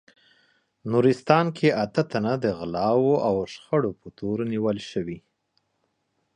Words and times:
نورستان 0.91 1.45
کې 1.57 1.67
اته 1.83 2.01
تنه 2.11 2.33
د 2.43 2.45
غلاوو 2.57 3.13
او 3.27 3.35
شخړو 3.53 3.91
په 4.01 4.07
تور 4.17 4.37
نیول 4.51 4.77
شوي 4.91 5.17